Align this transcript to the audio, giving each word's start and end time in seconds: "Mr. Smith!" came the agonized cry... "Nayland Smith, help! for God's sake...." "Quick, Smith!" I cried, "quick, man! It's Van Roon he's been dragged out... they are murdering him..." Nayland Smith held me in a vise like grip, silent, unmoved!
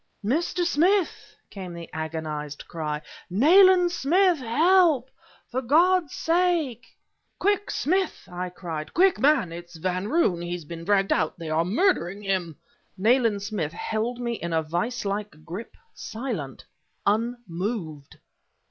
"Mr. 0.25 0.65
Smith!" 0.65 1.35
came 1.51 1.75
the 1.75 1.87
agonized 1.93 2.67
cry... 2.67 2.99
"Nayland 3.29 3.91
Smith, 3.91 4.39
help! 4.39 5.11
for 5.51 5.61
God's 5.61 6.15
sake...." 6.15 6.97
"Quick, 7.37 7.69
Smith!" 7.69 8.27
I 8.27 8.49
cried, 8.49 8.95
"quick, 8.95 9.19
man! 9.19 9.51
It's 9.51 9.75
Van 9.75 10.07
Roon 10.07 10.41
he's 10.41 10.65
been 10.65 10.83
dragged 10.83 11.13
out... 11.13 11.37
they 11.37 11.51
are 11.51 11.63
murdering 11.63 12.23
him..." 12.23 12.55
Nayland 12.97 13.43
Smith 13.43 13.73
held 13.73 14.19
me 14.19 14.33
in 14.33 14.53
a 14.53 14.63
vise 14.63 15.05
like 15.05 15.45
grip, 15.45 15.77
silent, 15.93 16.65
unmoved! 17.05 18.17